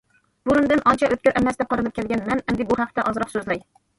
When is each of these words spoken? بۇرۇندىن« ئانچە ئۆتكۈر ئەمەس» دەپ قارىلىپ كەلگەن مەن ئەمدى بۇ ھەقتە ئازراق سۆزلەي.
بۇرۇندىن« 0.49 0.79
ئانچە 0.91 1.09
ئۆتكۈر 1.15 1.35
ئەمەس» 1.41 1.59
دەپ 1.59 1.69
قارىلىپ 1.75 1.97
كەلگەن 1.99 2.25
مەن 2.31 2.43
ئەمدى 2.45 2.67
بۇ 2.71 2.79
ھەقتە 2.81 3.07
ئازراق 3.11 3.33
سۆزلەي. 3.37 3.65